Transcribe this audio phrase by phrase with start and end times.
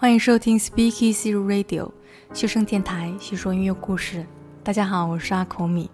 [0.00, 1.90] 欢迎收听 Speakeasy Radio
[2.32, 4.24] 修声电台，叙说音乐故事。
[4.64, 5.90] 大家好，我是阿口米。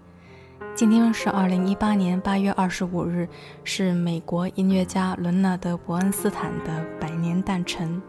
[0.76, 3.28] 今天是二零一八年八月二十五日，
[3.64, 8.00] 是美国音乐家伦纳德·伯恩斯坦的百年诞辰。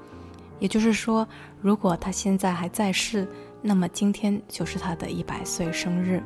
[0.60, 1.28] 也就是说，
[1.62, 3.28] 如果他现在还在世，
[3.64, 6.22] 那么今天就是他的一百岁生日。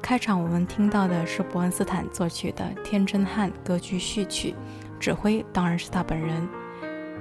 [0.00, 4.54] 开场我们听到的是伯恩斯坦作曲的《天真汉》歌剧序曲，
[5.00, 6.48] 指挥当然是他本人。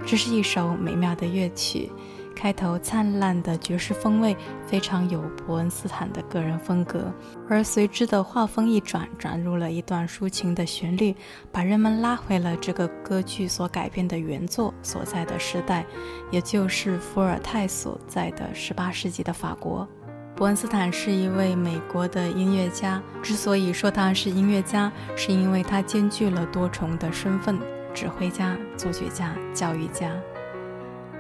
[0.04, 1.92] 这是一首美妙的乐曲，
[2.36, 4.36] 开头灿烂的爵士风味
[4.68, 7.12] 非常有伯恩斯坦的个人风格，
[7.50, 11.16] 而随之的画风一转，转入了一段抒情的旋律，
[11.52, 15.86] 把人们拉回了这个歌剧所改编的原作所在的时代，
[16.32, 19.88] 也就是伏尔泰所在的18世纪的法国。
[20.36, 27.58] 伯恩斯坦是一位美国的音乐家，之所以说他是音乐家，是因为他兼具了多重的身份。
[27.96, 30.12] 指挥家、作曲家、教育家，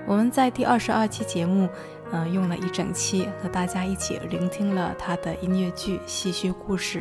[0.05, 1.69] 我们在第二十二期节目，
[2.11, 6.99] 呃，用了一整期和大家一起聆听了他的音乐剧《戏曲故事》，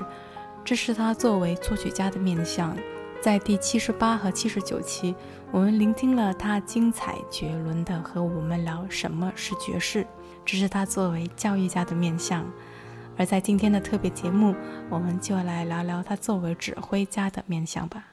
[0.65, 2.75] 这是他作为作曲家的面相。
[3.21, 5.13] 在第七十八和七十九期，
[5.51, 10.07] 我们聆听了他精彩绝伦的和我们聊什么是爵士，
[10.45, 12.47] 这是他作为教育家的面相。
[13.17, 14.55] 而在今天的特别节目，
[14.89, 18.05] 我们就来聊聊他作为指挥家的面相吧。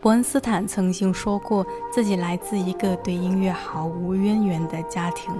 [0.00, 5.34] 伯恩斯坦曾经说过，自己来自一个对音乐毫无渊源的家庭。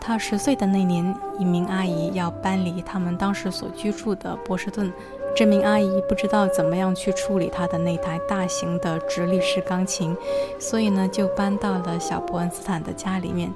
[0.00, 4.92] 他十岁的那年，一名阿姨要搬离他们当时所居住的波士顿。
[5.34, 10.16] 这名阿姨不知道怎么样去处理她的那台大型的直立式钢琴，
[10.58, 13.52] 所以呢，就搬到了小伯恩斯坦的家里面。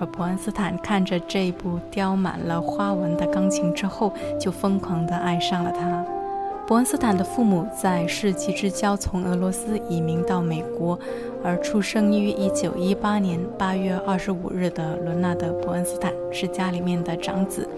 [0.00, 6.15] 而伯恩斯坦看着这部雕满了花纹的钢琴之后，就疯狂地爱上了它。
[6.66, 10.98] 伯恩斯坦的父母在世纪之交从俄罗斯移民到美国，
[11.44, 17.68] 而出生于1918年8月25日的伦纳德·伯恩斯坦是家里面的长子。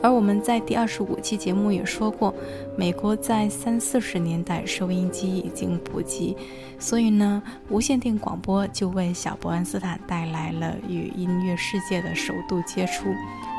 [0.00, 2.32] 而我们在第二十五期节目也说过，
[2.76, 6.36] 美国在三四十年代收音机已经普及，
[6.78, 13.08] 所以呢，无线电广播就为小伯恩斯坦带来了与音乐世界的首度接触，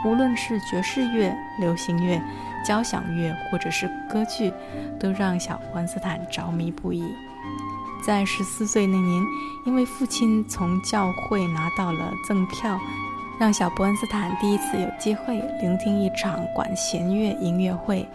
[0.06, 2.22] 无论是爵士乐、流行乐。
[2.68, 4.52] 交响乐或者是歌剧，
[5.00, 7.04] 都让小伯恩斯坦着迷不已。
[8.06, 9.24] 在十四岁那年，
[9.66, 12.78] 因为父亲从教会拿到了赠票，
[13.40, 18.06] 让小伯恩斯坦第一次有机会聆听一场管弦乐音乐会。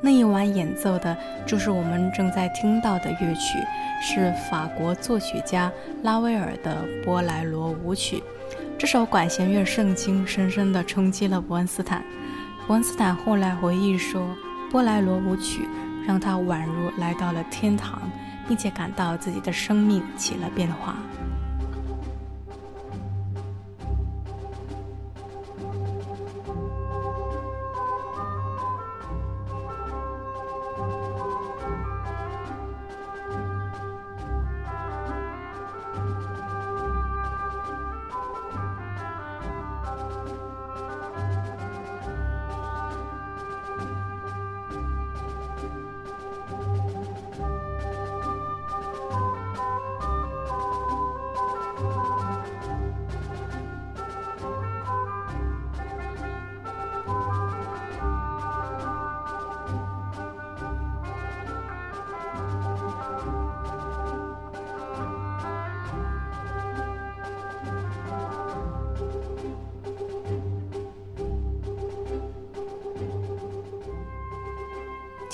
[0.00, 3.58] 那一晚演奏的就是我们正在听到的乐曲，
[4.00, 5.72] 是法国作曲家
[6.02, 8.18] 拉威尔的《波莱罗舞曲》。
[8.78, 12.04] 这首管弦乐圣经深深地冲击了伯恩斯坦。
[12.68, 14.28] 文斯坦后来回忆说
[14.72, 15.68] ：“波莱罗舞曲
[16.04, 18.02] 让他宛如来到了天堂，
[18.48, 20.96] 并且感到自己的生命起了变化。”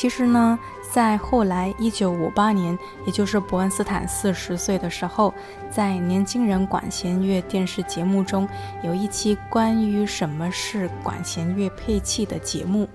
[0.02, 0.58] 其实呢，
[0.90, 5.32] 在后来一九五八年，也就是伯恩斯坦四十岁的时候，
[5.70, 8.48] 在年轻人管弦乐电视节目中
[8.82, 12.88] 有一期关于什么是管弦乐配器的节目。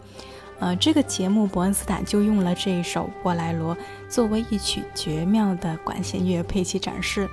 [0.59, 3.73] 呃，这个节目伯恩斯坦就用了这一首《波莱罗》
[4.09, 7.25] 作为一曲绝妙的管弦乐配器展示。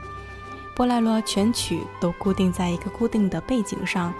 [0.76, 4.14] 波莱罗全曲都固定在一个固定的背景上。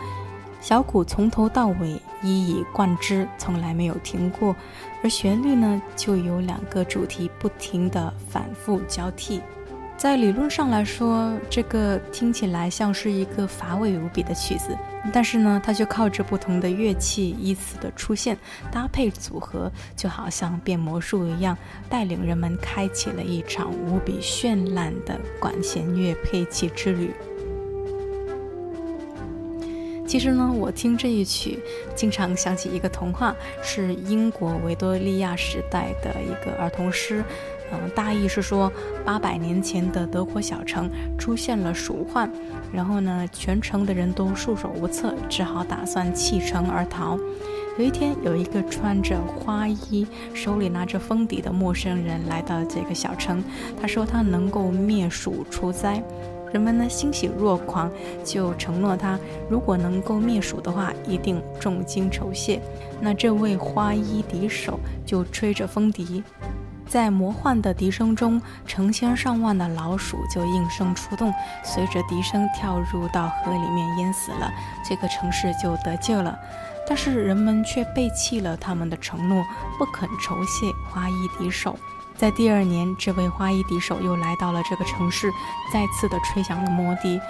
[0.65, 4.57] 小鼓从头到尾一以贯之，从来没有停过，
[5.03, 9.43] 而旋律呢，就有两个主题不停的反复交替。
[9.95, 14.75] 在理论上来说，这个听起来像是一个乏味无比的曲子，
[15.13, 18.35] 但是呢，它却靠着不同的乐器依次的出现，
[18.73, 21.55] 搭配组合，就好像变魔术一样，
[21.91, 27.13] 带领人们开启了一场无比绚烂的管弦乐配器之旅。
[30.07, 31.59] 其实呢，我听这一曲，
[31.95, 37.25] 经常想起一个童话，是英国维多利亚时代的一个儿童诗。
[37.73, 38.71] 嗯，大意是说，
[39.05, 42.31] 八百年前的德国小城出现了鼠患，
[42.71, 47.19] 然后呢，全城的人都束手无策，只好打算弃城而逃。
[47.79, 53.43] 有一天，有一个穿着花衣、手里拿着风笛的陌生人来到这个小城，
[53.81, 56.01] 他说他能够灭鼠除灾。
[56.55, 57.91] 人们呢欣喜若狂，
[58.23, 59.19] 就承诺他，
[59.51, 62.63] 如果能够灭鼠的话，一定重金酬谢。
[63.01, 66.23] 那这位花衣笛手就吹着风笛，
[66.87, 71.35] 在魔幻的笛声中，成千上万的老鼠就应声出动，
[71.65, 74.49] 随着笛声跳入到河里面淹死了，
[74.89, 76.39] 这个城市就得救了。
[76.87, 79.45] 但是人们却背弃了他们的承诺，
[79.77, 81.77] 不肯酬谢花衣笛手。
[82.17, 85.29] 在第二年，这位花衣笛手又来到了这个城市，
[85.73, 87.21] 再次的吹响了魔笛。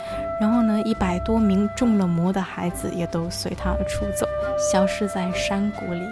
[0.41, 4.27] 然后呢，一百多名中了魔的孩子也都随他而出走，
[4.59, 6.03] 消失在山谷里。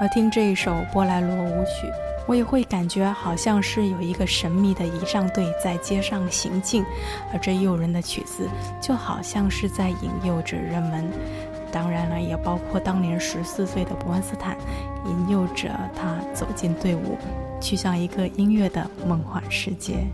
[0.00, 1.92] 而听这一首波莱罗舞曲，
[2.26, 6.84] 我也会感觉好像是有一个神秘的仪仗队在街上行进，
[7.32, 8.48] 而这诱人的曲子
[8.80, 11.10] 就好像是在引诱着人们。
[11.72, 14.56] 当然了，也包括当年十四岁的伯恩斯坦，
[15.06, 17.16] 引诱着他走进队伍，
[17.60, 20.06] 去向一个音乐的梦幻世界。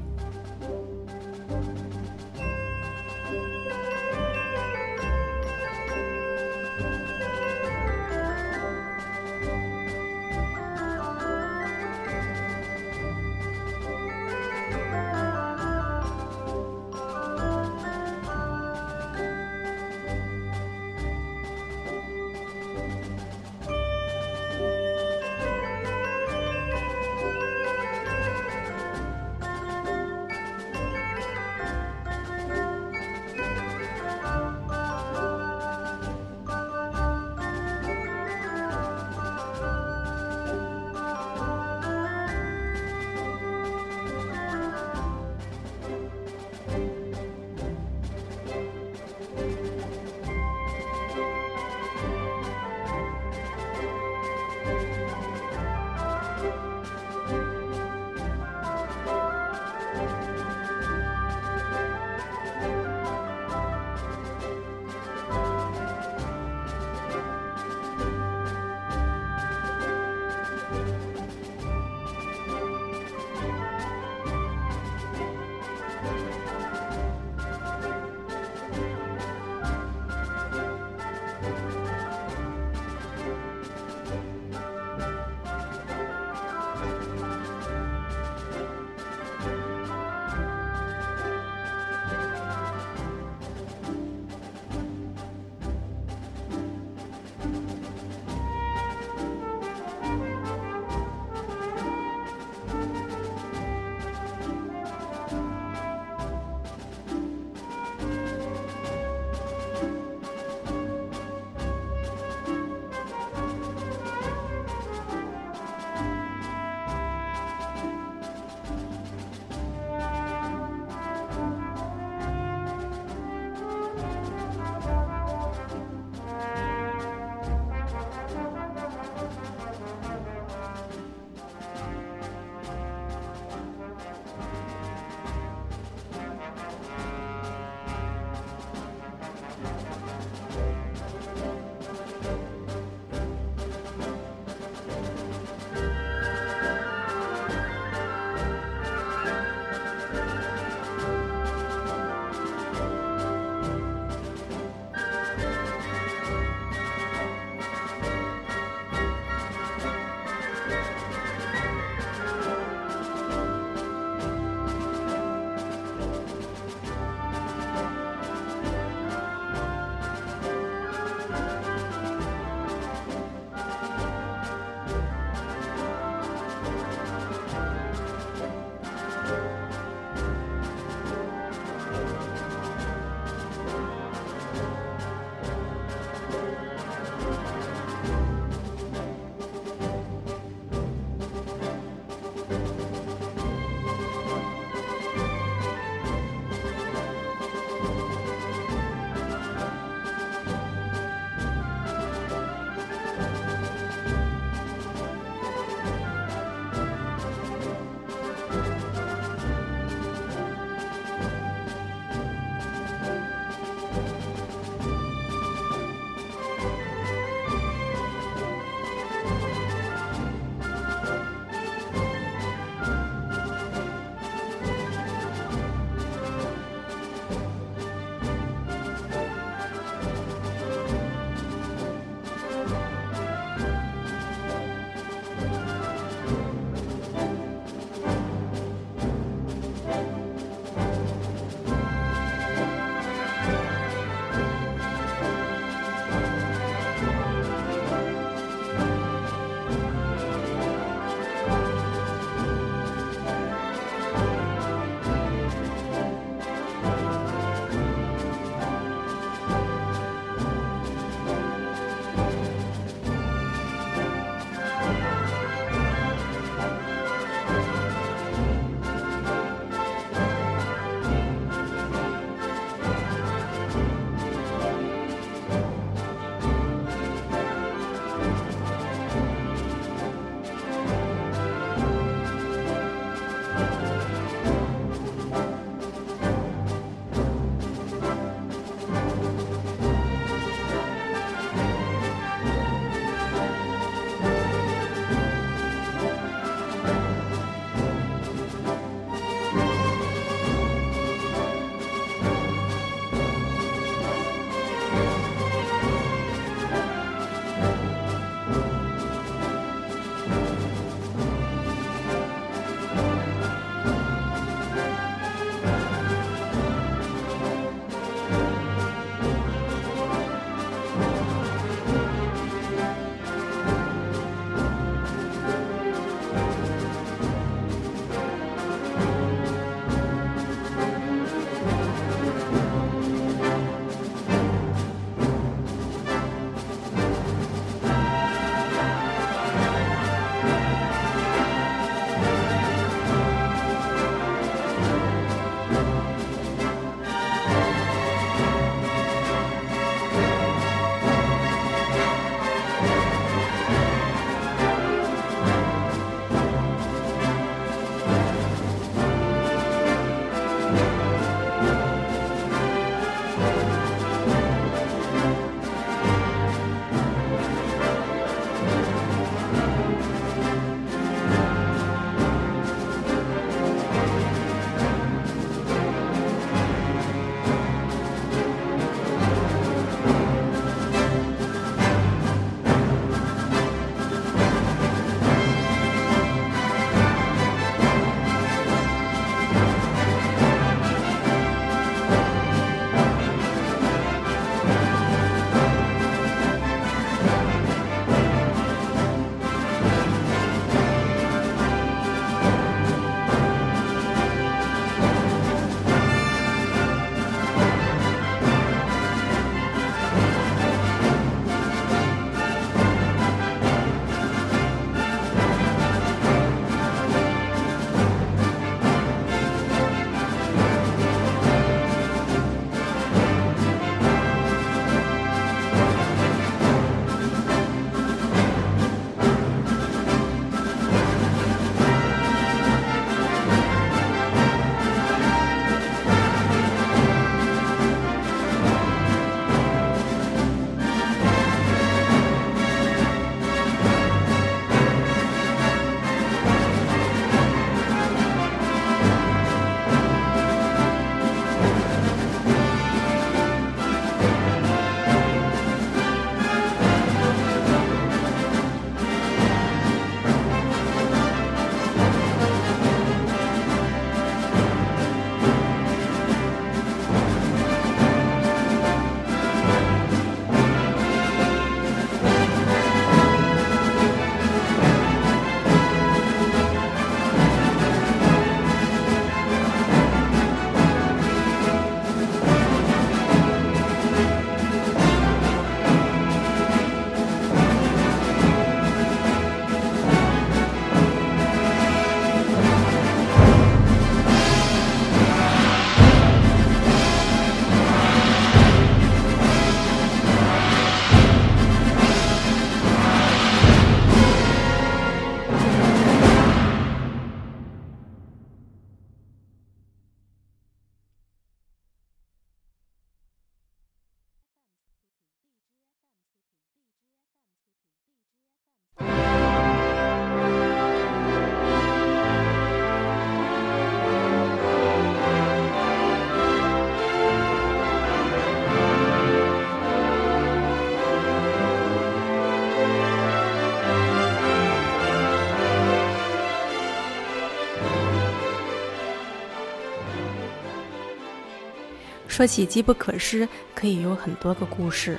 [542.37, 545.19] 说起机不可失，可以有很多个故事，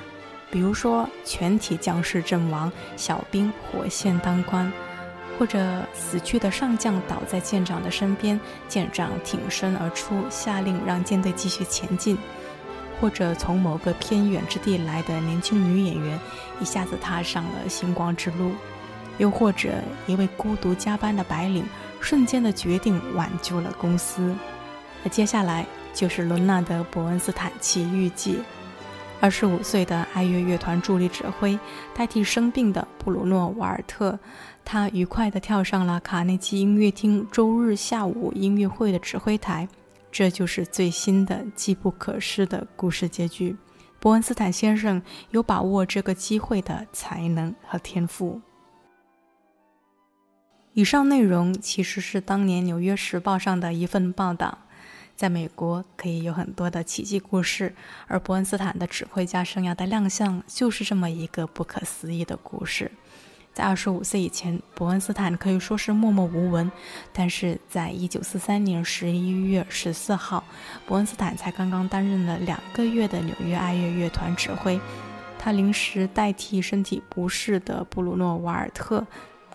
[0.52, 4.72] 比如说全体将士阵亡，小兵火线当官，
[5.36, 12.16] 或者死去的上将倒在舰长的身边，舰长挺身而出，下令让舰队继续前进。
[13.00, 16.20] 或者从某个偏远之地来的年轻女演员，
[16.60, 18.52] 一下子踏上了星光之路；
[19.18, 19.70] 又或者
[20.06, 21.64] 一位孤独加班的白领，
[22.00, 24.32] 瞬间的决定挽救了公司。
[25.02, 25.66] 那接下来
[25.98, 28.38] 就是伦纳德·伯恩斯坦奇遇记。
[29.20, 31.58] 二十五岁的爱乐乐团助理指挥，
[31.92, 34.16] 代替生病的布鲁诺·瓦尔特，
[34.64, 39.68] 他愉快地跳上了卡内基音乐厅周日下午音乐会的指挥台。
[40.12, 43.56] 这就是最新的机不可失的故事结局。
[43.98, 48.40] 伯恩斯坦先生有把握这个机会的才能和天赋。
[50.74, 54.58] 以上内容其实是当年《纽约时报》上的一份报道。
[55.18, 57.74] 在美国，可以有很多的奇迹故事，
[58.06, 62.88] 而伯恩斯坦的指挥家生涯的亮相就是这么一个不可思议的故事。
[63.52, 66.70] 在二十五岁以前，伯恩斯坦可以说是默默无闻。
[67.12, 70.44] 但是在一九四三年十一月十四号，
[70.86, 74.80] 伯恩斯坦才刚刚担任了两个月的纽约爱乐乐团指挥，
[75.36, 79.04] 他临时代替身体不适的布鲁诺·瓦尔特，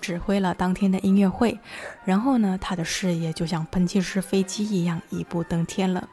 [0.04, 1.58] 指挥了当天的音乐会。
[2.04, 6.10] 然后呢，他的事业就像喷气式飞机一样一步登天了。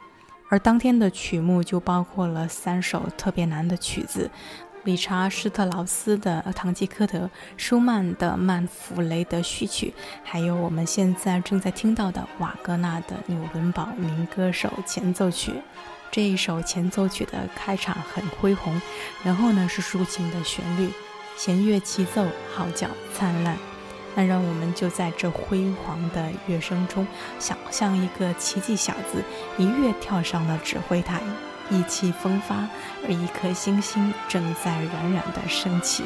[0.49, 4.31] 而当天的曲目就包括了三首特别难的曲子。
[4.85, 7.19] 理查施特劳斯的《堂吉诃德》，
[7.59, 9.93] 舒曼的《曼弗雷德序曲》，
[10.25, 15.51] 还有我们现在正在听到的瓦格纳的《纽伦堡民歌手前奏曲》。
[16.11, 18.81] 这一首前奏曲的开场很恢宏，
[19.23, 20.91] 然后呢是抒情的旋律，
[21.37, 23.70] 弦乐齐奏，号角灿烂。
[24.15, 27.07] 那让我们就在这辉煌的乐声中，
[27.39, 29.23] 想象一个奇迹小子
[29.57, 31.21] 一跃跳上了指挥台。
[31.71, 32.69] 意气风发，
[33.07, 36.03] 而一颗星星正在冉冉的升起。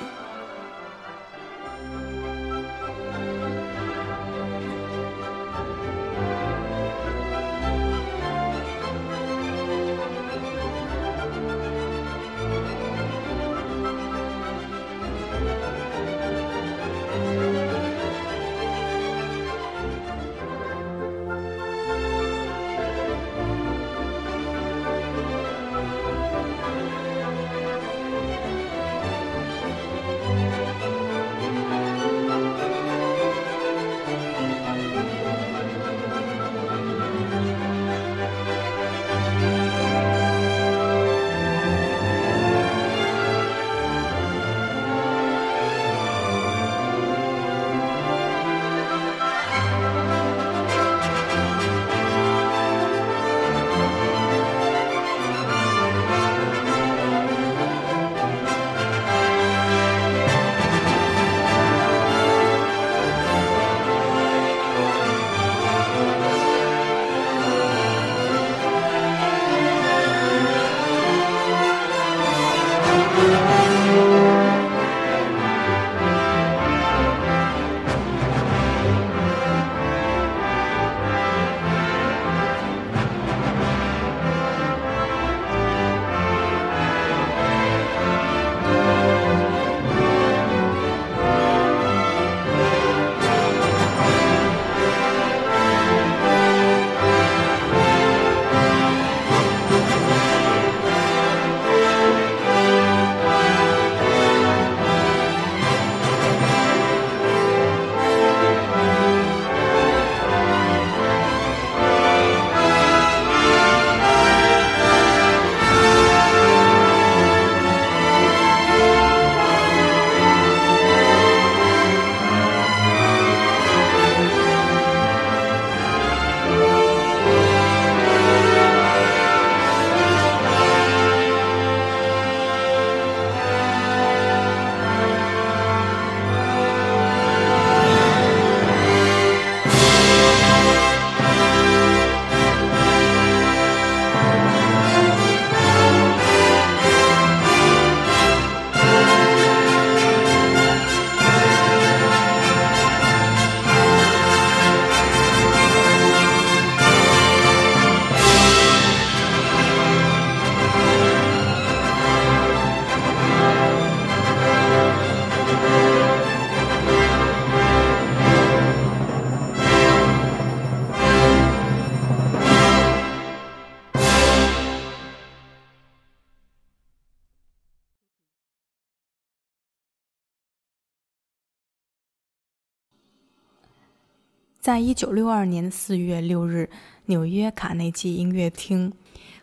[184.75, 186.69] 在一九六二年四月六日，
[187.07, 188.93] 纽约卡内基音乐厅，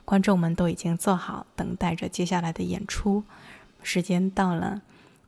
[0.03, 3.23] 观众们都已经坐好，等待着接下来的演出。
[3.81, 4.81] 时间到了，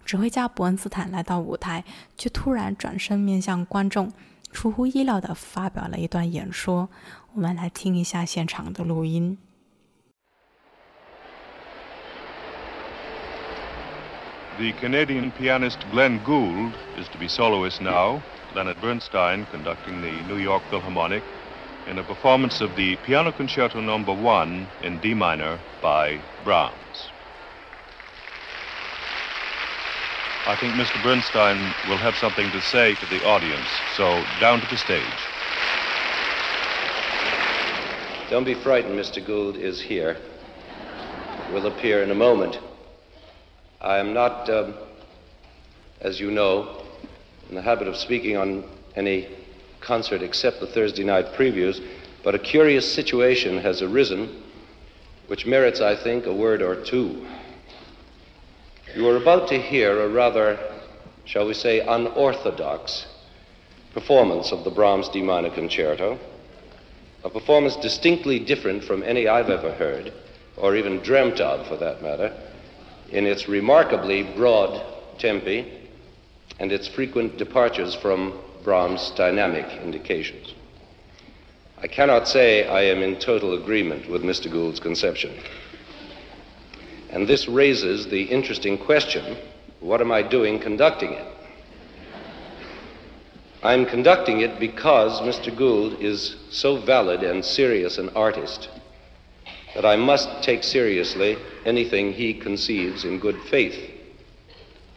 [0.03, 1.85] 指挥家伯恩斯坦来到舞台，
[2.17, 4.11] 却突然转身面向观众，
[4.51, 6.89] 出乎意料地发表了一段演说。
[7.33, 9.37] 我们来听一下现场的录音。
[14.57, 18.19] The Canadian pianist Glenn Gould is to be soloist now.
[18.55, 21.23] Leonard Bernstein conducting the New York Philharmonic
[21.87, 23.97] in a performance of the Piano Concerto no.
[23.97, 27.09] 1 in D minor by Brahms.
[30.45, 31.01] I think Mr.
[31.01, 31.57] Bernstein
[31.89, 35.03] will have something to say to the audience, so down to the stage.
[38.29, 39.25] Don't be frightened, Mr.
[39.25, 40.17] Gould is here.
[41.53, 42.59] Will appear in a moment.
[43.81, 44.75] I am not, um,
[46.01, 46.82] as you know,
[47.49, 48.63] in the habit of speaking on
[48.95, 49.27] any
[49.81, 51.81] concert except the Thursday night previews,
[52.23, 54.43] but a curious situation has arisen
[55.27, 57.25] which merits, I think, a word or two.
[58.95, 60.59] You are about to hear a rather,
[61.25, 63.07] shall we say, unorthodox
[63.93, 66.19] performance of the Brahms D minor concerto,
[67.23, 70.11] a performance distinctly different from any I've ever heard,
[70.57, 72.35] or even dreamt of for that matter
[73.11, 74.81] in its remarkably broad
[75.19, 75.82] tempi
[76.63, 80.53] and its frequent departures from Brahms' dynamic indications.
[81.77, 84.49] I cannot say I am in total agreement with Mr.
[84.49, 85.33] Gould's conception.
[87.09, 89.35] And this raises the interesting question
[89.81, 91.27] what am I doing conducting it?
[93.61, 95.53] I'm conducting it because Mr.
[95.53, 98.69] Gould is so valid and serious an artist
[99.75, 103.77] that I must take seriously anything he conceives in good faith.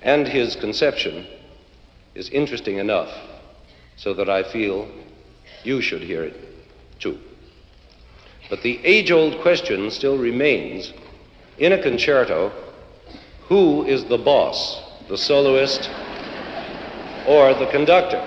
[0.00, 1.26] And his conception
[2.16, 3.10] is interesting enough
[3.96, 4.88] so that I feel
[5.62, 6.36] you should hear it
[6.98, 7.18] too.
[8.48, 10.92] But the age old question still remains
[11.58, 12.52] in a concerto
[13.48, 15.90] who is the boss, the soloist
[17.26, 18.24] or the conductor?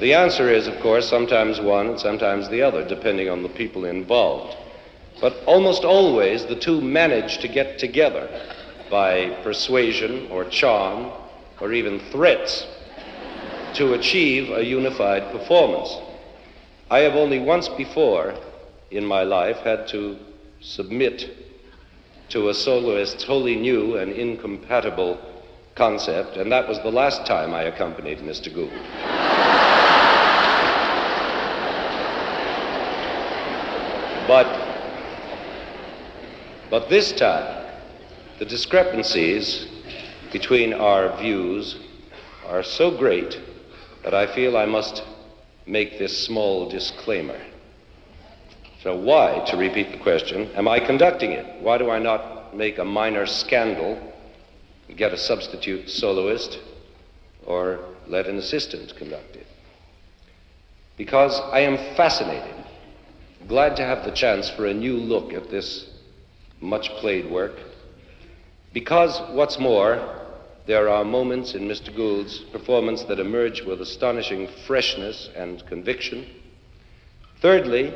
[0.00, 3.84] The answer is, of course, sometimes one and sometimes the other, depending on the people
[3.84, 4.56] involved.
[5.20, 8.28] But almost always the two manage to get together
[8.90, 11.12] by persuasion or charm
[11.60, 12.66] or even threats
[13.74, 15.96] to achieve a unified performance.
[16.90, 18.34] I have only once before
[18.90, 20.16] in my life had to
[20.60, 21.30] submit
[22.28, 25.18] to a soloist's wholly new and incompatible
[25.74, 28.54] concept, and that was the last time I accompanied Mr.
[28.54, 28.70] Gould.
[34.26, 34.46] But,
[36.70, 37.66] but this time,
[38.38, 39.68] the discrepancies
[40.34, 41.76] between our views
[42.46, 43.40] are so great
[44.02, 45.02] that I feel I must
[45.64, 47.40] make this small disclaimer.
[48.82, 51.62] So, why, to repeat the question, am I conducting it?
[51.62, 53.96] Why do I not make a minor scandal,
[54.94, 56.58] get a substitute soloist,
[57.46, 59.46] or let an assistant conduct it?
[60.98, 62.64] Because I am fascinated
[63.46, 65.86] Glad to have the chance for a new look at this
[66.60, 67.52] much played work.
[68.72, 70.23] Because, what's more,
[70.66, 71.94] there are moments in Mr.
[71.94, 76.26] Gould's performance that emerge with astonishing freshness and conviction.
[77.40, 77.92] Thirdly,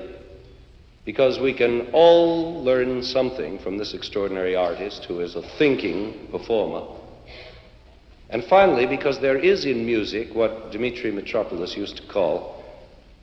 [1.07, 6.87] because we can all learn something from this extraordinary artist who is a thinking performer.
[8.28, 12.62] And finally, because there is in music what Dmitri Mitropoulos used to call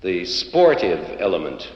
[0.01, 1.71] the sportive element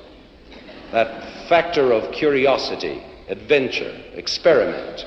[0.91, 5.05] that factor of curiosity, adventure, experiment.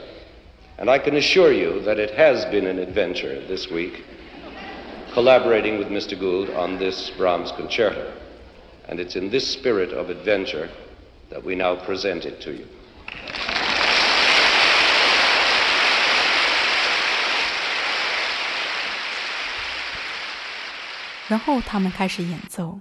[0.81, 4.03] And I can assure you that it has been an adventure this week,
[5.13, 6.19] collaborating with Mr.
[6.19, 8.13] Gould on this Brahms concerto.
[8.87, 10.69] And it's in this spirit of adventure
[11.29, 12.65] that we now present it to you.
[21.27, 22.79] 然后他们开始演奏。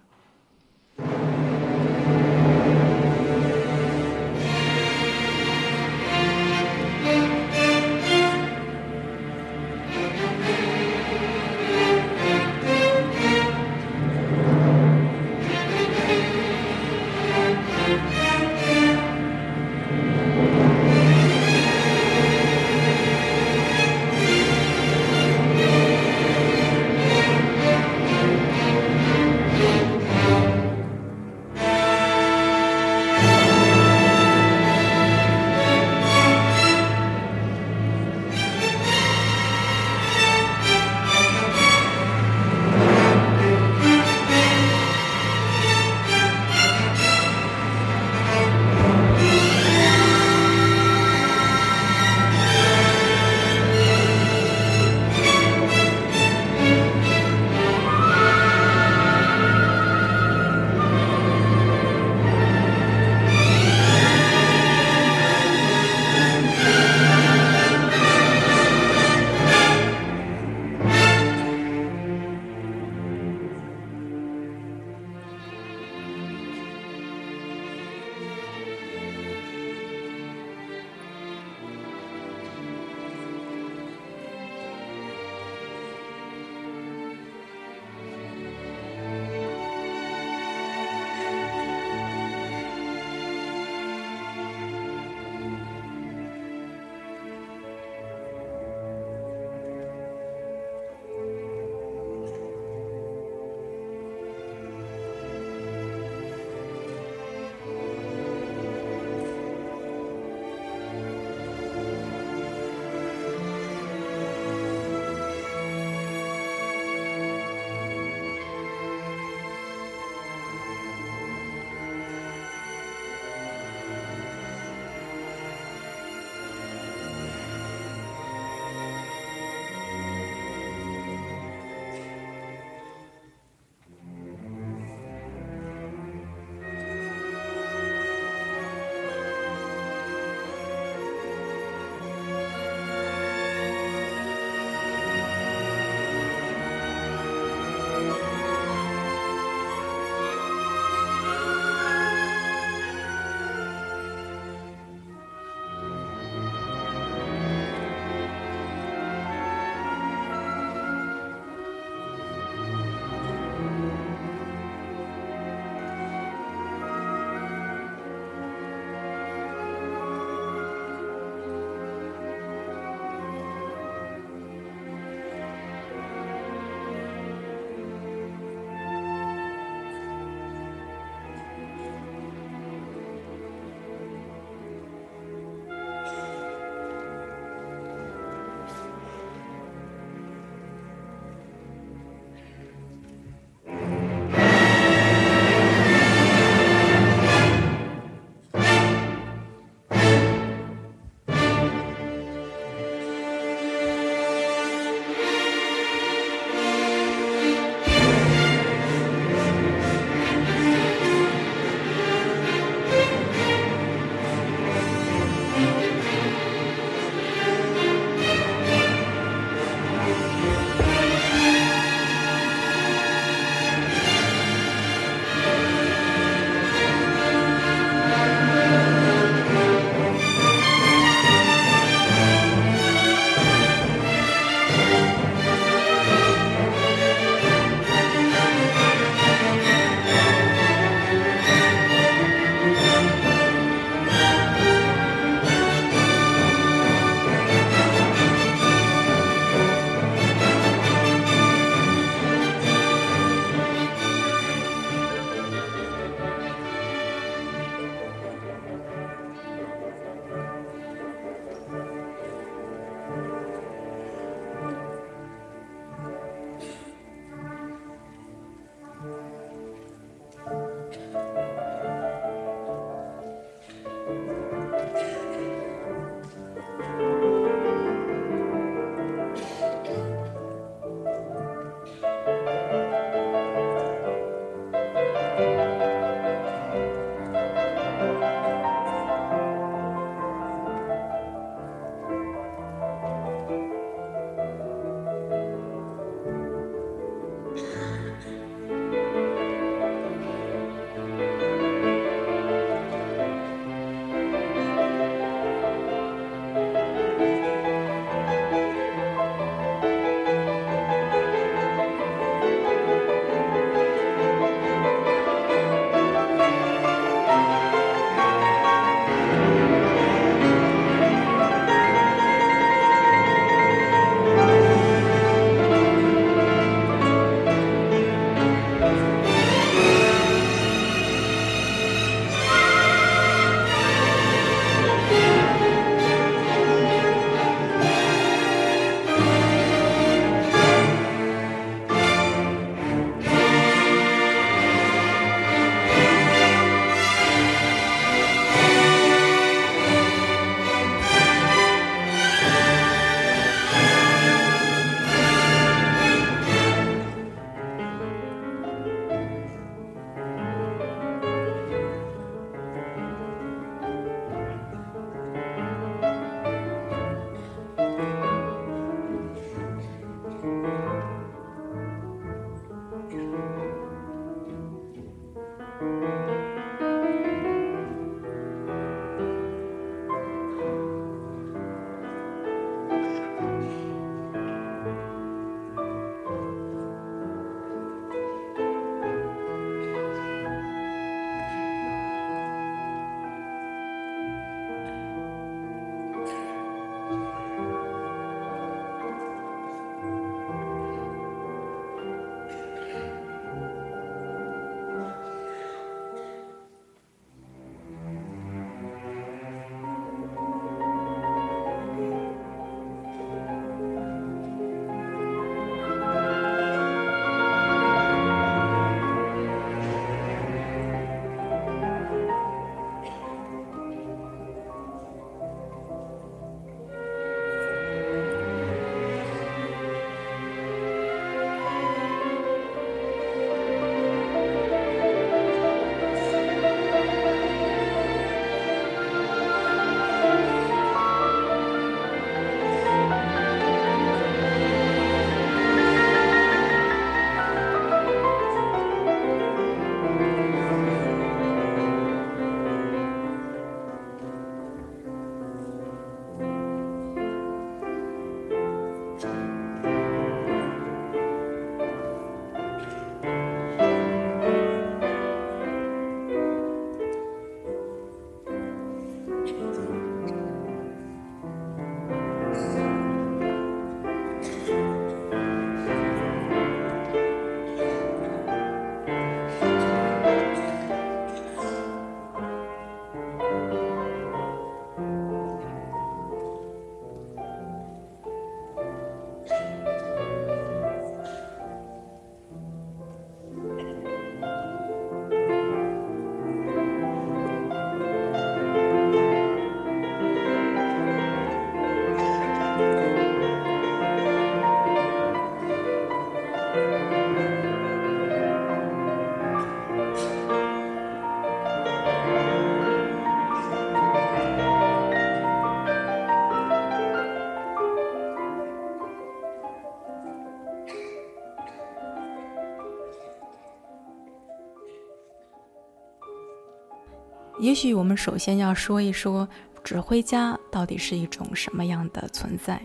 [527.61, 529.47] 也许我们首先要说一说
[529.83, 532.81] 指挥家到底是一种什么样的存在。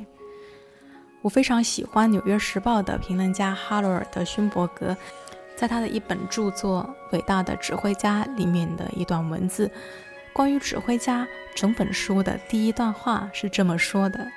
[1.23, 4.95] 我非常喜欢《纽约时报》的评论家哈罗尔德·勋伯格
[5.57, 9.71] 在他的一本著作《伟大的指挥家》里面的一段文字，
[10.35, 14.29] 关于指挥家整本书的第一段话是这么说的：“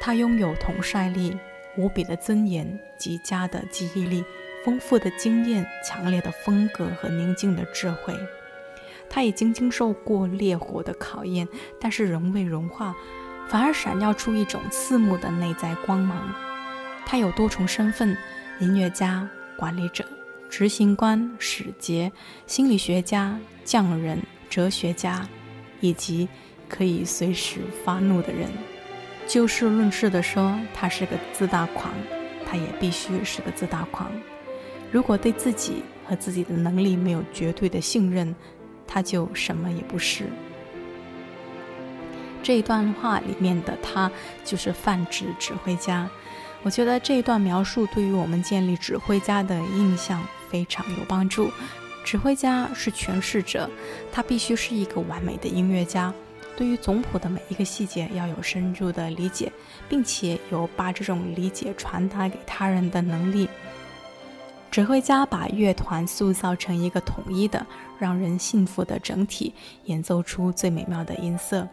[0.00, 1.36] 他拥有统帅力、
[1.76, 4.24] 无比的尊严、极佳的记忆力、
[4.64, 8.14] 丰富的经验、强烈的风格和宁静的智慧。
[9.10, 11.46] 他已经经受过烈火的考验，
[11.78, 12.96] 但是仍未融化。”
[13.50, 16.32] 反而闪耀出一种刺目的内在光芒。
[17.04, 18.16] 他有多重身份：
[18.60, 20.04] 音乐家、管理者、
[20.48, 22.12] 执行官、使节、
[22.46, 25.28] 心理学家、匠人、哲学家，
[25.80, 26.28] 以及
[26.68, 28.48] 可以随时发怒的人。
[29.26, 31.92] 就事论事地说，他是个自大狂，
[32.46, 34.08] 他也必须是个自大狂。
[34.92, 38.32] 如果对自己和自己的能力没有绝对的信任，
[38.90, 40.26] 他就什么也不是。
[42.42, 44.10] 这一段话里面的他
[44.44, 46.10] 就是泛指指挥家。
[46.62, 51.50] 我觉得这一段描述对于我们建立指挥家的印象非常有帮助。
[52.04, 53.70] 指挥家是诠释者，
[54.10, 56.12] 他必须是一个完美的音乐家，
[56.56, 59.52] 对于总谱的每一个细节要有深入的理解，
[59.88, 63.48] 并且有把这种理解传达给他人的能力。
[64.70, 67.66] 指挥家把乐团塑造成一个统一的、
[67.98, 69.52] 让人信服的整体，
[69.86, 71.66] 演奏出最美妙的音色。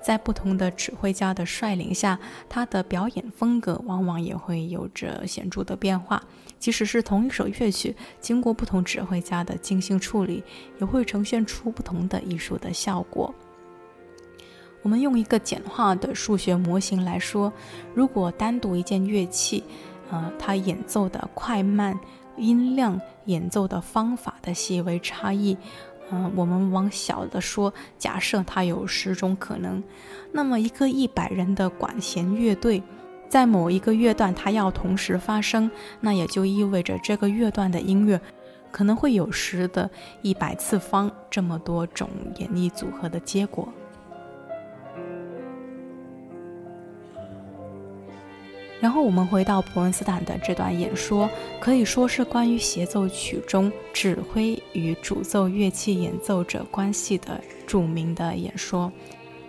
[0.00, 2.16] 在不同的指挥家的率领下，
[2.48, 6.22] 他的表演风格往往也会有着显著的变化。
[6.58, 10.44] 即使是同一首乐曲，经过不同指挥家的精心处理，
[10.78, 13.34] 也会呈现出不同的艺术的效果。
[14.82, 17.52] 我们用一个简化的数学模型来说，
[17.94, 19.64] 如果单独一件乐器，
[20.10, 21.98] 呃，它演奏的快慢、
[22.36, 25.56] 音量、演奏的方法的细微差异。
[26.10, 29.82] 嗯，我们往小的说，假设它有十种可能，
[30.32, 32.82] 那么一个一百人的管弦乐队，
[33.28, 35.70] 在某一个乐段它要同时发生，
[36.00, 38.20] 那也就意味着这个乐段的音乐
[38.70, 43.66] 可能会有十的一百次方这么多种演绎组合的结果。
[48.84, 51.26] 然后我们回到伯恩斯坦的这段演说，
[51.58, 58.92] 可以说是关于协奏曲中指挥与主奏乐器演奏者关系的著名的演说。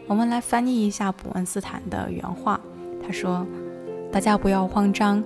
[0.07, 2.57] 我们来翻译一下伯恩斯坦的原话。
[3.05, 3.45] 他说
[4.09, 5.21] ：“大家不要慌张，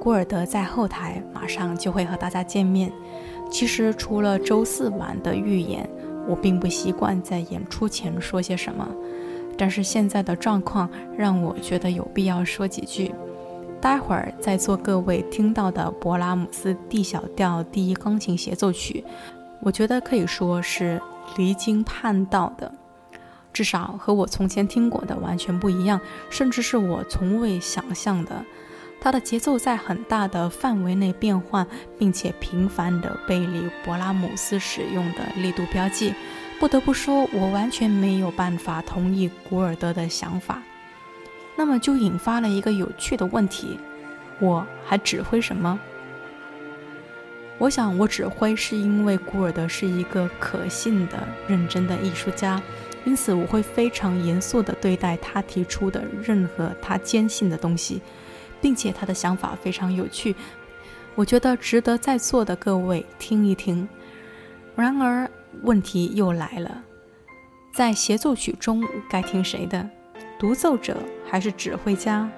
[0.00, 2.90] 古尔德在后台，马上就会和大家见面。
[3.50, 5.86] 其实除了周四晚的预演，
[6.26, 8.88] 我并不习惯在演出前说些什么，
[9.58, 13.14] 但是现在的状况让我觉得有必要说几句。”
[13.84, 19.04] 待会儿在座各位听到的勃拉姆斯 D 小调第一钢琴协奏曲，
[19.60, 20.98] 我觉得可以说是
[21.36, 22.72] 离经叛道的，
[23.52, 28.42] 至少和我从前听过的完全不一样，甚至是我从未想象的。
[29.02, 31.66] 它的节奏在很大的范围内变换，
[31.98, 36.14] 并且频繁地背离勃拉姆斯使用的力度标记。
[36.58, 40.62] 不得不说，我完全没有办法同意古尔德的想法。
[41.56, 43.78] 那么就引发了一个有趣的问题：
[44.40, 45.78] 我还指挥什么？
[47.58, 52.60] 我想，我指挥是因为古尔德是一个可信的、认真的艺术家，
[53.04, 58.02] 因此我会非常严肃地对待他提出的任何他坚信的东西，
[58.60, 60.34] 并且他的想法非常有趣，
[61.14, 63.88] 我觉得值得在座的各位听一听。
[64.74, 65.30] 然而，
[65.62, 66.82] 问题又来了，
[67.72, 69.88] 在协奏曲中该听谁的？
[70.40, 70.96] 独奏者
[71.28, 72.28] 还是指挥家？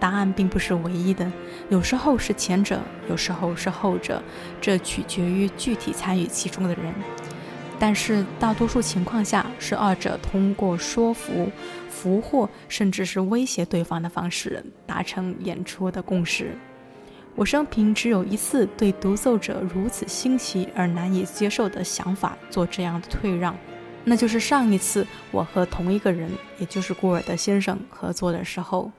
[0.00, 1.30] 答案并不是唯一的，
[1.70, 4.22] 有时候是前者，有时候是后者，
[4.60, 6.92] 这取决于具体参与其中的人。
[7.78, 11.50] 但是大多数情况下，是二者通过说服、
[11.88, 16.56] 俘获，甚至是威胁对方的方式达成演出的共识。
[17.34, 23.56] 我生平只有一次对独奏者如此新奇而难以接受的想法做这样的退让。
[24.04, 28.92] 那就是上一次我和同一个人，也就是古尔德先生合作的时候，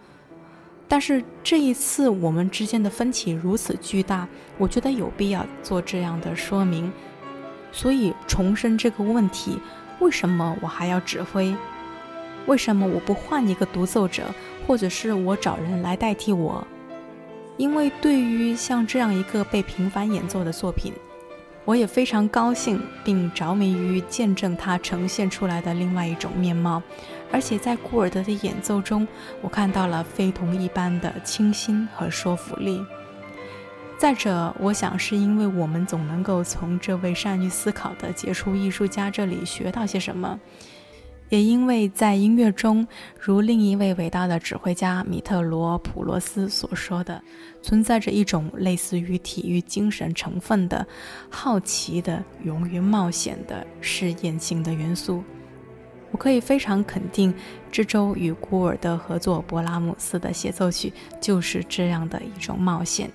[0.87, 4.27] 但是这一次我们之间的分歧如此巨大，
[4.57, 6.91] 我觉得有必要做这样的说明。
[7.71, 9.59] 所以重申这个问题：
[9.99, 11.55] 为什么我还要指挥？
[12.47, 14.23] 为什么我不换一个独奏者，
[14.65, 16.65] 或者是我找人来代替我？
[17.57, 20.93] 因为对于像这样一个被频繁演奏的作品。
[21.65, 26.81] 我也非常高兴，并着迷于见证它呈现出来的另外一种面貌。
[27.31, 29.05] 而且在古尔德的演奏中，
[29.41, 32.85] 我看到了非同一般的清新和说服力。
[33.97, 40.39] 再者，我想是因为我们总能够从这位善于思考的杰出艺术家这里学到些什么，
[41.35, 42.87] 也因为在音乐中，
[43.19, 47.21] 如另一位伟大的指挥家米特罗普罗斯所说的，
[47.61, 50.87] 存在着一种类似于体育精神成分的
[51.29, 55.21] 好奇的、勇于冒险的试验性的元素。
[56.11, 57.33] 我可以非常肯定，
[57.69, 63.11] 这周与古尔德合作勃拉姆斯的协奏曲就是这样的一种冒险。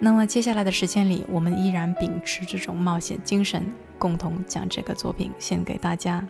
[0.00, 3.64] 那么接下来的时间里，我们依然秉持这种冒险精神，
[3.96, 6.26] 共同将这个作品献给大家。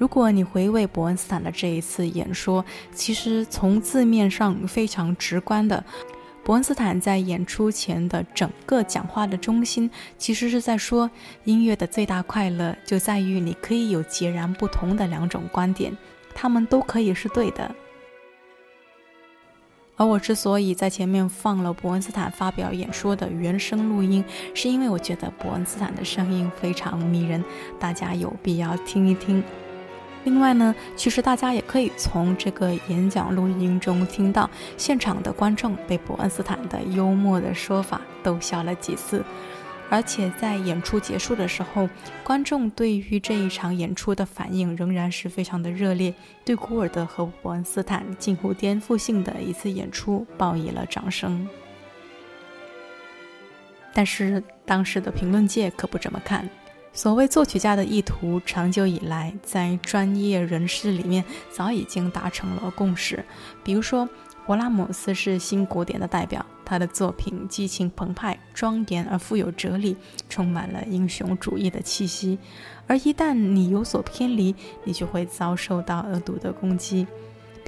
[0.00, 5.84] 如果你回味伯恩斯坦的这一次演说，其实从字面上非常直观的。
[6.42, 11.10] 伯恩斯坦在演出前的整个讲话的中心，其实是在说，
[11.44, 15.94] 音乐的最大快乐就在于你可以有截然不同的两种观点，
[16.34, 17.70] 他们都可以是对的。
[19.96, 24.24] 而我之所以在前面放了伯恩斯坦发表演说的原声录音，
[24.54, 27.44] 是因为我觉得伯恩斯坦的声音非常迷人，
[27.78, 29.44] 大家有必要听一听。
[30.24, 39.24] 另外呢，其实大家也可以从这个演讲录音中听到，现场的观众被伯恩斯坦的幽默的说法逗笑了几次，
[39.88, 41.88] 而且在演出结束的时候，
[42.22, 46.12] 观众对于这一场演出的反应仍然是非常的热烈，
[46.44, 51.48] 对古尔德和伯恩斯坦近乎颠覆性的一次演出报以了掌声。
[53.94, 56.48] 但是当时的评论界可不这么看。
[56.92, 63.24] 所谓作曲家的意图，长久以来在专业人士里面早已经达成了共识。
[63.62, 64.08] 比如说，
[64.46, 69.96] 勃拉姆斯是新古典的代表，他的作品激情澎湃、庄严而富有哲理，
[70.28, 72.36] 充满了英雄主义的气息。
[72.88, 77.06] 而一旦你有所偏离，你就会遭受到恶毒的攻击。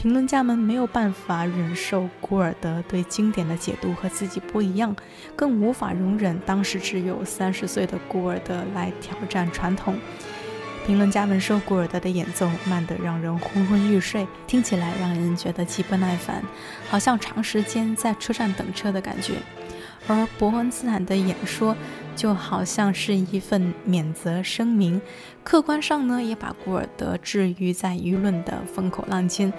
[0.03, 4.97] 评论家们没有办法忍受古尔德对经典的解读和自己不一样，
[5.37, 9.97] 更无法容忍当时只有三十岁的古尔德来挑战传统。
[10.85, 16.43] 评论家们说，古尔德的演奏慢得让人昏昏欲睡，听起来让人觉得极不耐烦，
[16.91, 19.35] 好像长时间在车站等车的感觉。
[20.09, 21.77] 而伯恩斯坦的演说
[22.17, 25.01] 就好像是一份免责声明，
[25.45, 29.53] 客观上呢，也把古尔德置于在舆论的风口浪尖。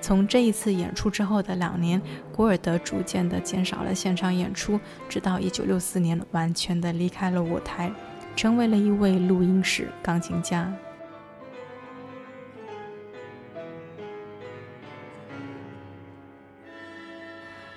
[0.00, 2.00] 从这一次演出之后的两年，
[2.32, 7.92] 古尔德逐渐地减少了现场演出，直到1964年完全地离开了舞台，
[8.34, 10.72] 成为了一位录音室钢琴家。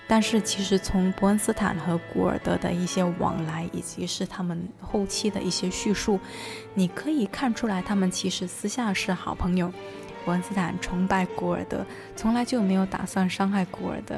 [0.07, 6.19] 但是，其实从伯恩斯坦和古尔德的一些往来，以及是他们后期的一些叙述，
[6.73, 9.71] 你可以看出来，他们其实私下是好朋友。
[10.25, 14.15] 伯恩斯坦崇拜古尔德，从来就没有打算伤害古尔德。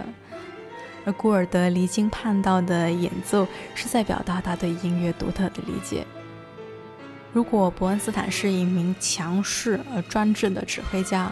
[1.06, 3.46] 而古尔德离经叛道的演奏，
[3.76, 6.06] 是在表达他对音乐独特的理解。
[7.34, 11.32] 如果伯恩斯坦是一名强势而专制的指挥家，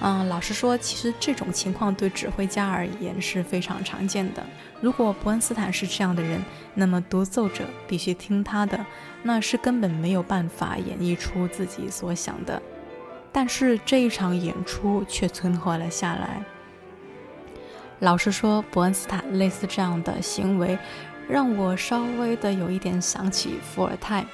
[0.00, 4.42] 嗯，老实说，其实这种情况对指挥家而言是非常常见的。
[4.80, 6.42] 如果伯恩斯坦是这样的人，
[6.74, 8.86] 那么独奏者必须听他的，
[9.22, 12.62] 那是根本没有办法演绎出自己所想的。
[13.32, 16.42] 但是这一场演出却存活了下来。
[18.00, 20.78] 老实说，伯恩斯坦类似这样的行为，
[21.28, 24.24] 让我稍微的有一点想起伏尔泰。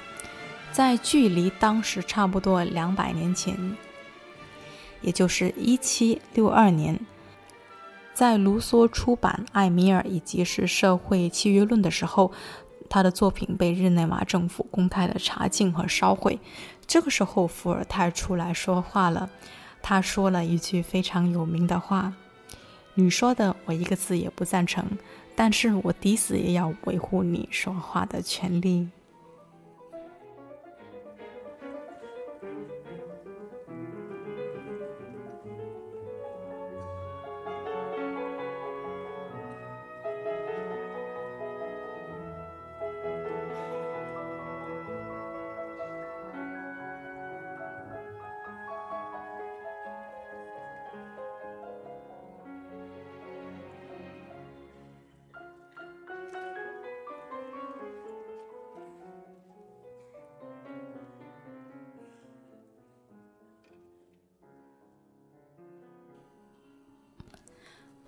[0.71, 3.55] 在距离当时差不多两百年前，
[5.01, 6.99] 也就是一七六二年，
[8.13, 12.31] 在卢梭出版《艾米尔》以及是《社会契约论》的时候，
[12.93, 16.39] 他的作品被日内瓦政府公开的查禁和烧毁。
[16.85, 19.27] 这个时候，伏尔泰出来说话了。
[19.81, 22.13] 他说了一句非常有名的话
[22.93, 24.85] ：“你说的，我一个字也不赞成，
[25.35, 28.87] 但是我抵死也要维护你说话的权利。”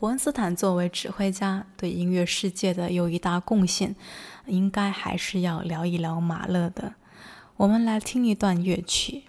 [0.05, 3.95] 伯恩斯坦作为指挥家对音乐世界的又一大贡献，
[4.45, 6.93] 应该还是要聊一聊马勒的。
[7.57, 9.23] 我们来听一段乐曲。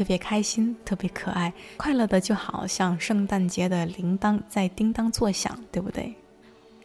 [0.00, 6.14] 特别开心，特别可爱，快乐的就好像圣诞节的铃铛在叮当作响，对不对？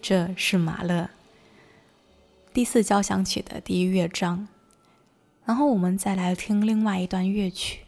[0.02, 1.10] 这是马勒
[2.54, 4.50] 第四交响曲的第一乐章，
[5.46, 7.85] 然后我们再来听另外一段乐曲。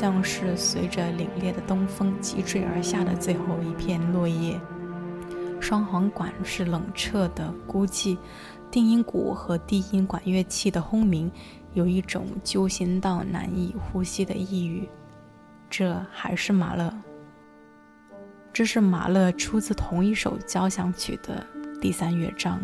[0.00, 4.58] 像是随着凛冽的东风急坠而下的最后一片落叶，
[5.60, 8.16] 双簧管是冷彻的孤寂，
[8.70, 11.30] 定音鼓和低音管乐器的轰鸣
[11.74, 14.88] 有一种揪心到难以呼吸的抑郁。
[15.68, 16.90] 这还是马勒，
[18.54, 21.46] 这是马勒出自同一首交响曲的
[21.78, 22.58] 第三乐章。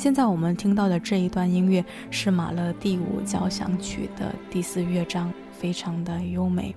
[0.00, 6.74] 现在我们听到的这一段音乐是马勒第五交响曲的第四乐章，非常的优美。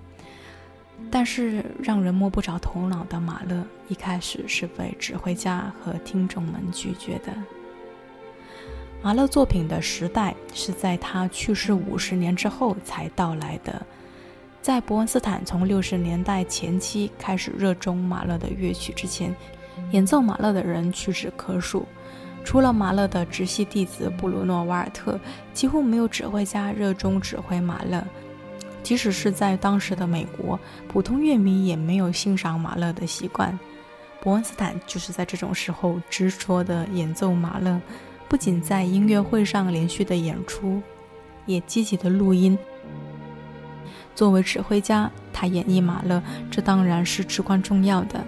[1.10, 7.34] 但是让人摸不着头脑的马勒，一开始是被指挥家和听众们拒绝的。
[9.02, 13.82] 马勒作品的时代是在他去世五十年之后才到来的。
[14.62, 19.34] 在伯恩斯坦从六十年代前期开始热衷马勒的乐曲之前，
[19.92, 21.88] 演奏马勒的人屈指可数。
[22.44, 25.20] 除了马勒的直系弟子布鲁诺·瓦尔特，
[25.54, 28.04] 几乎没有指挥家热衷指挥马勒。
[28.84, 33.58] 即使是在当时的美国，普通乐迷也没有欣赏马勒的习惯。
[34.22, 37.82] 伯恩斯坦就是在这种时候执着地演奏马勒，
[38.28, 40.82] 不仅在音乐会上连续的演出，
[41.46, 42.58] 也积极的录音。
[44.14, 46.22] 作为指挥家，他演绎马勒，
[46.52, 48.24] 这当然是至关重要的。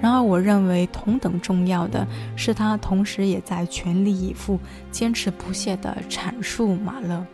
[0.00, 7.26] 然而，我认为同等重要的是，他同时也在全力以赴、坚持不懈地阐述马勒。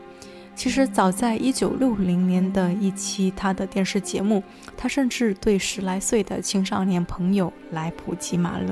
[0.54, 4.42] 其实，早在1960年的一期他的电视节目，
[4.76, 8.68] 他甚至对十来岁的青少年朋友来普及马勒。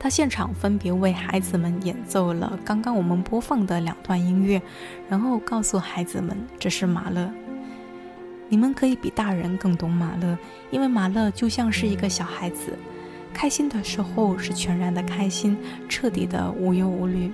[0.00, 4.62] 他现场分别为孩子们演奏了刚刚我们播放的两段音乐，
[5.08, 7.28] 然后告诉孩子们这是马勒。
[8.48, 10.38] 你们可以比大人更懂马勒，
[10.70, 12.72] 因为马勒就像是一个小孩子，
[13.32, 15.56] 开心的时候是全然的开心，
[15.88, 17.30] 彻底的无忧无虑；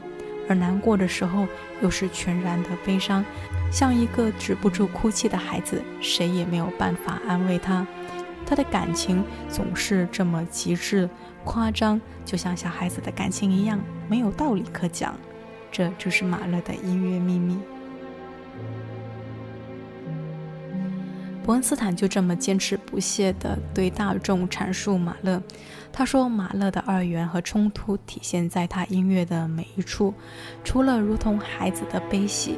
[0.48, 1.46] 而难过的时候
[1.80, 3.24] 又是全然的悲伤，
[3.70, 7.86] 像一个止不住哭泣的孩子，谁也没有办法安慰他。
[8.46, 11.08] 他的感情总是这么极致
[11.44, 15.14] 夸张，就像小孩子的感情一样，没有道理可讲。
[15.72, 17.58] 这就是马勒的音乐秘密。
[21.44, 25.42] 伯恩斯坦就这么坚持不懈地对大众阐述马勒。
[25.92, 30.14] 他说，马勒的二元和冲突体现在他音乐的每一处，
[30.64, 32.56] 除了如同孩子的悲喜，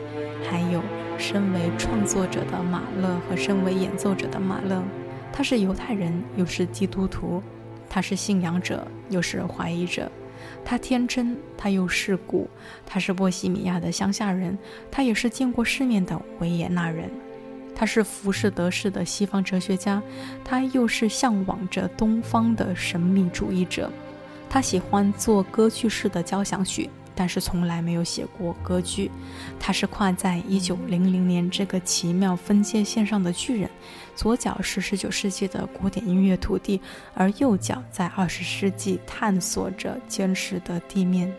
[0.48, 0.80] 还有
[1.18, 4.80] 身为创作者的马勒和身为演奏者的马勒。
[5.32, 7.42] 他是犹太人，又是基督徒；
[7.90, 10.04] 他是信仰者，又是怀疑者；
[10.64, 12.48] 他天真，他又世故；
[12.86, 14.56] 他是波西米亚的乡下人，
[14.92, 17.10] 他也是见过世面的维也纳人；
[17.76, 20.02] 他是浮士德式的西方哲学家，
[20.42, 23.90] 他又是向往着东方的神秘主义者；
[24.48, 26.88] 他喜欢做歌剧式的交响曲。
[27.18, 29.10] 但是从来没有写过歌剧，
[29.58, 33.70] 他是跨在一九零零年这个奇妙分界线上的巨人，
[34.14, 36.78] 左脚是十九世纪的古典音乐土地，
[37.14, 41.32] 而右脚在二十世纪探索着坚实的地面。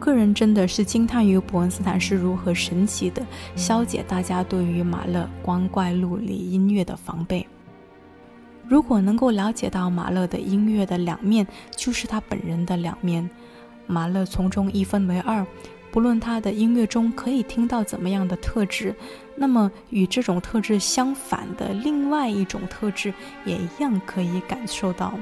[0.00, 3.24] 个人真的是惊叹于伯恩斯坦是如何神奇的
[3.54, 7.46] 消解大家对于马勒光怪陆离音乐的防备。
[8.66, 11.46] 如果能够了解到马勒的音乐的两面，
[11.76, 13.28] 就是他本人的两面。
[13.86, 15.44] 马勒从中一分为二，
[15.90, 18.94] 不论他的音乐中可以听到怎么样的特质，
[19.36, 23.12] 那么与这种特质相反的另外一种特质
[23.44, 25.12] 也一样可以感受到，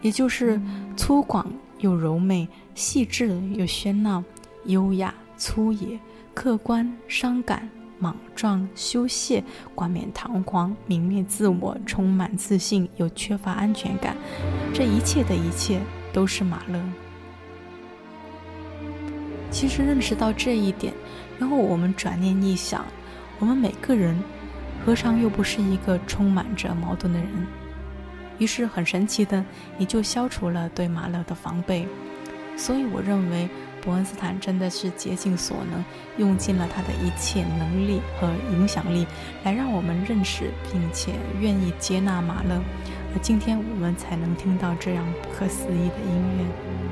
[0.00, 0.58] 也就是
[0.96, 1.44] 粗犷
[1.82, 2.48] 又柔美。
[2.74, 4.24] 细致又喧闹，
[4.64, 6.00] 优雅粗野，
[6.32, 7.68] 客观伤感，
[7.98, 14.16] 莽撞羞怯，冠冕堂皇，泯灭自我，充满自信又缺乏安全感。
[14.72, 15.82] 这一切的一切
[16.14, 16.82] 都是马勒。
[19.50, 20.94] 其实认识到这一点，
[21.38, 22.86] 然后我们转念一想，
[23.38, 24.18] 我们每个人
[24.82, 27.28] 何尝又不是一个充满着矛盾的人？
[28.42, 29.44] 于是很神奇的，
[29.78, 31.86] 你就消除了对马勒的防备。
[32.56, 33.48] 所以，我认为
[33.80, 35.84] 伯恩斯坦真的是竭尽所能，
[36.18, 39.06] 用尽了他的一切能力和影响力，
[39.44, 42.60] 来让我们认识并且愿意接纳马勒，
[43.14, 46.91] 而今天我们才能听到这样不可思议的音乐。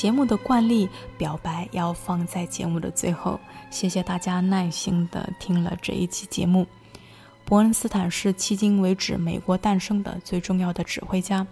[0.00, 0.88] 节目的惯例，
[1.18, 3.38] 表白要放在节目的最后。
[3.68, 6.66] 谢谢大家耐心的听了这一期节目。
[7.44, 11.46] 伯恩斯坦是迄今为止美国诞生的最重要的指挥家。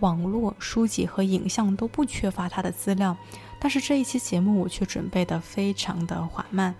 [0.00, 3.16] 网络、书籍和影像都不缺乏他的资料，
[3.60, 6.74] 但是这一期节目我却准备的非常的缓慢，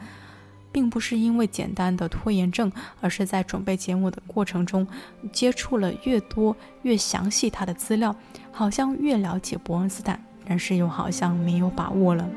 [0.73, 4.85] 并不是因为简单的拖延症，而是在准备节目的过程中，
[5.33, 8.17] 接触了越多越详细他的资料，
[8.51, 12.29] 好像越了解伯恩斯坦，但是又好像没有把握了。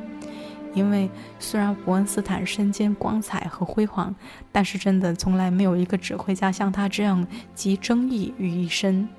[0.73, 4.13] 因为虽然伯恩斯坦身兼光彩和辉煌，
[4.51, 9.09] 但是真的从来没有一个指挥家像他这样集争议于一身。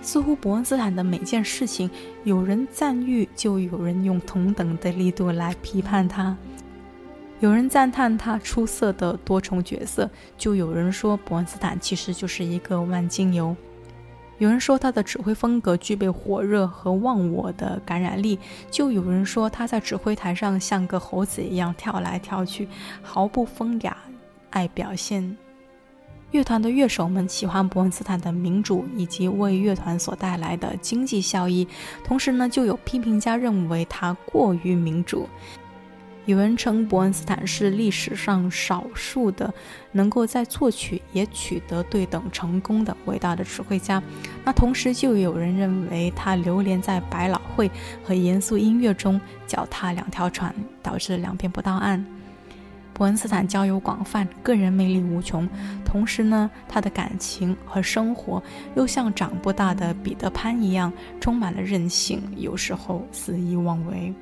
[0.00, 1.90] 似乎伯恩斯坦的每件事情，
[2.24, 6.34] 有人赞誉，就有人用同等的力度来批判他；
[7.40, 10.08] 有人赞叹他出色的多重角色，
[10.38, 13.54] 就有人说伯恩斯坦其实就是一个万金油。
[14.38, 18.38] 有人说他的指挥风格具备火热和忘我的感染力，
[18.70, 22.68] 就有人说他在指挥台上像个猴子一样跳来跳去，
[23.02, 23.96] 毫不风雅，
[24.50, 25.36] 爱表现。
[26.32, 31.66] 乐团的乐手们喜欢伯恩斯坦的民主以及为乐团所带来的经济效益，
[32.04, 35.26] 同时呢，就有批评家认为他过于民主。
[36.26, 39.52] 有人称伯恩斯坦是历史上少数的
[39.92, 44.02] 能够在作曲也取得对等成功的伟大的指挥家。
[44.44, 47.70] 那同时就有人认为他流连在百老汇
[48.04, 50.52] 和严肃音乐中，脚踏两条船，
[50.82, 52.04] 导致两边不到岸。
[52.92, 55.48] 伯恩斯坦交友广泛，个人魅力无穷，
[55.84, 58.42] 同时呢，他的感情和生活
[58.74, 64.12] 又像长不大的彼得潘一样，充满了任性，有时候肆意妄为。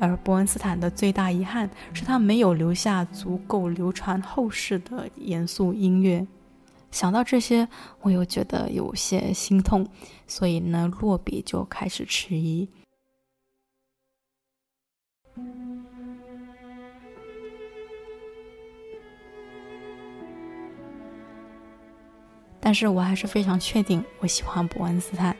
[0.00, 6.26] 而伯恩斯坦的最大遗憾是他没有留下足够流传后世的严肃音乐。
[6.90, 7.68] 想到这些，
[8.00, 9.86] 我又觉得有些心痛，
[10.26, 12.68] 所以呢，落笔就开始迟疑。
[22.60, 25.36] 但是我还是非常确定，我喜欢伯恩斯坦。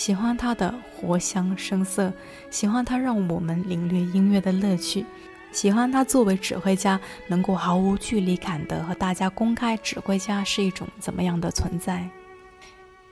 [0.00, 2.10] 喜欢他的活香声色，
[2.48, 5.04] 喜欢他让我们领略音乐的乐趣，
[5.52, 6.98] 喜欢他作为指挥家
[7.28, 12.08] 能够毫无距离感的和大家公开指挥家是一种怎么样的存在，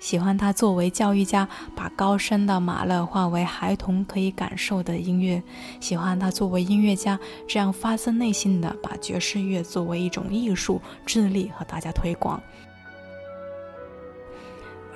[0.01, 5.43] 喜欢他作为教育家把高深的马勒化为孩童可以感受的音乐，
[5.81, 12.43] 喜欢他作为音乐家这样发自内心的把爵士乐作为一种艺术致力和大家推广。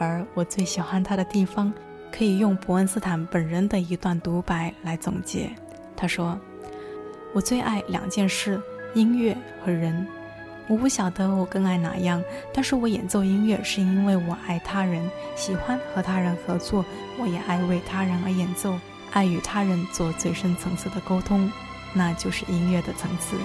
[0.03, 1.73] 而我最喜欢他的地方，
[2.11, 5.49] 可以用伯恩斯坦本人的一段独白来总结。
[5.97, 6.37] 他说
[7.33, 8.61] ：“我最爱两件事，
[8.95, 10.05] 音乐和人。
[10.67, 12.23] 我不晓得我更爱哪样，
[12.53, 16.85] 但是我演奏音乐是因为我爱他人，喜欢和他人合作，
[17.21, 18.77] 我也爱为他人而演奏，
[19.13, 21.51] 爱与他人做最深层次的沟通，
[21.93, 23.37] 那就是音乐的层次。”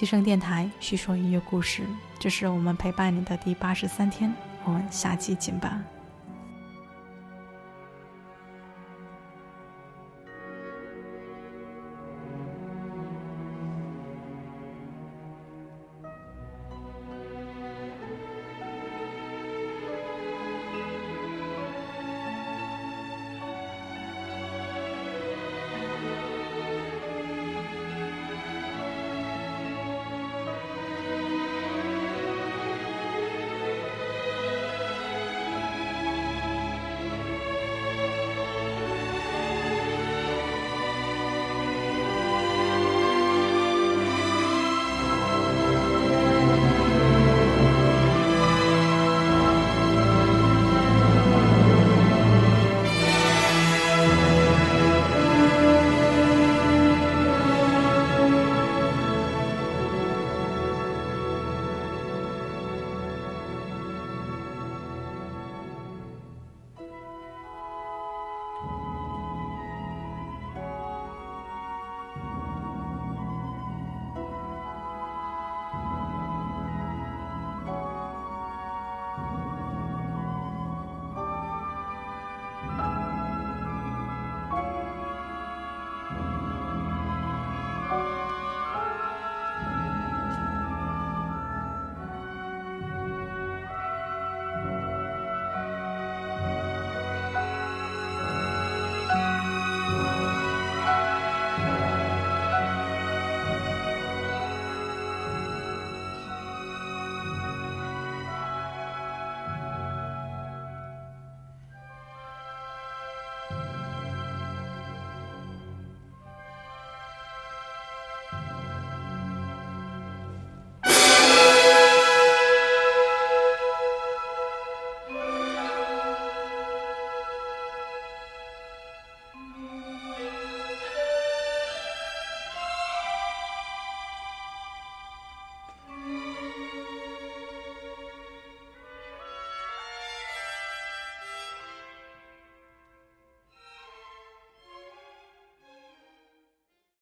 [0.00, 1.82] 七声电台叙说音乐故事，
[2.18, 4.32] 这是我们陪伴你的第八十三天，
[4.64, 5.78] 我们下期见吧。